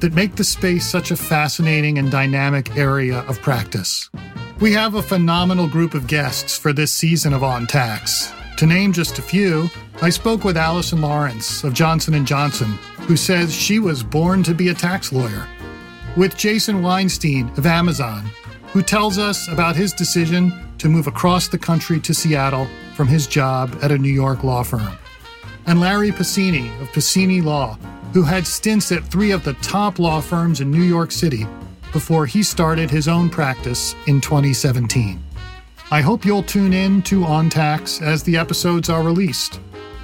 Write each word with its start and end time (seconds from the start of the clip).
that 0.00 0.14
make 0.14 0.36
the 0.36 0.44
space 0.44 0.86
such 0.86 1.10
a 1.10 1.16
fascinating 1.16 1.98
and 1.98 2.10
dynamic 2.10 2.76
area 2.76 3.20
of 3.28 3.40
practice. 3.42 4.10
We 4.60 4.72
have 4.72 4.94
a 4.94 5.02
phenomenal 5.02 5.68
group 5.68 5.94
of 5.94 6.06
guests 6.06 6.56
for 6.56 6.72
this 6.72 6.92
season 6.92 7.32
of 7.32 7.44
On 7.44 7.66
Tax. 7.66 8.32
To 8.58 8.66
name 8.66 8.92
just 8.92 9.18
a 9.18 9.22
few, 9.22 9.68
I 10.00 10.10
spoke 10.10 10.44
with 10.44 10.56
Allison 10.56 11.02
Lawrence 11.02 11.62
of 11.62 11.74
Johnson 11.74 12.24
& 12.24 12.26
Johnson, 12.26 12.72
who 13.00 13.16
says 13.16 13.54
she 13.54 13.78
was 13.78 14.02
born 14.02 14.42
to 14.44 14.54
be 14.54 14.68
a 14.68 14.74
tax 14.74 15.12
lawyer. 15.12 15.46
With 16.16 16.36
Jason 16.36 16.82
Weinstein 16.82 17.50
of 17.58 17.66
Amazon, 17.66 18.24
who 18.72 18.82
tells 18.82 19.18
us 19.18 19.48
about 19.48 19.76
his 19.76 19.92
decision 19.92 20.52
to 20.78 20.88
move 20.88 21.06
across 21.06 21.48
the 21.48 21.58
country 21.58 22.00
to 22.00 22.14
Seattle 22.14 22.66
from 22.94 23.08
his 23.08 23.26
job 23.26 23.78
at 23.82 23.92
a 23.92 23.98
New 23.98 24.12
York 24.12 24.42
law 24.42 24.62
firm. 24.62 24.96
And 25.66 25.80
Larry 25.80 26.12
Pacini 26.12 26.68
of 26.80 26.88
Pacini 26.88 27.42
Law, 27.42 27.78
who 28.16 28.22
had 28.22 28.46
stints 28.46 28.90
at 28.92 29.04
three 29.04 29.30
of 29.30 29.44
the 29.44 29.52
top 29.60 29.98
law 29.98 30.22
firms 30.22 30.62
in 30.62 30.70
New 30.70 30.80
York 30.80 31.12
City 31.12 31.46
before 31.92 32.24
he 32.24 32.42
started 32.42 32.90
his 32.90 33.08
own 33.08 33.28
practice 33.28 33.94
in 34.06 34.22
2017. 34.22 35.22
I 35.90 36.00
hope 36.00 36.24
you'll 36.24 36.42
tune 36.42 36.72
in 36.72 37.02
to 37.02 37.24
On 37.24 37.50
Tax 37.50 38.00
as 38.00 38.22
the 38.22 38.38
episodes 38.38 38.88
are 38.88 39.02
released. 39.02 39.60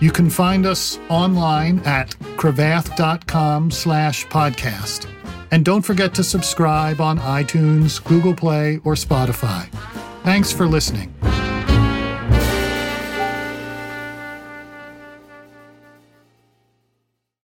You 0.00 0.10
can 0.10 0.28
find 0.28 0.66
us 0.66 0.98
online 1.08 1.78
at 1.86 2.10
cravath.com 2.36 3.70
slash 3.70 4.26
podcast. 4.26 5.08
And 5.50 5.64
don't 5.64 5.80
forget 5.80 6.12
to 6.16 6.22
subscribe 6.22 7.00
on 7.00 7.18
iTunes, 7.20 8.04
Google 8.04 8.34
Play, 8.34 8.82
or 8.84 8.96
Spotify. 8.96 9.66
Thanks 10.24 10.52
for 10.52 10.66
listening. 10.66 11.14